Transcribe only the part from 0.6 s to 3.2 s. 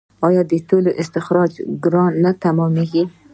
تیلو استخراج ګران نه تمامېږي؟